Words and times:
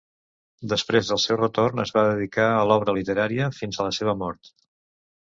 Després 0.71 1.11
del 1.11 1.21
seu 1.25 1.39
retorn, 1.41 1.83
es 1.85 1.95
va 1.99 2.07
dedicar 2.09 2.49
a 2.57 2.65
l'obra 2.73 2.99
literària 3.01 3.55
fins 3.63 3.79
a 3.83 3.91
la 3.91 3.97
seva 4.03 4.21
mort. 4.27 4.57